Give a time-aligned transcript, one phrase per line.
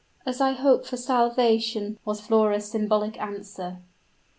[0.25, 3.83] "As I hope for salvation!" was Flora's symbolic answer.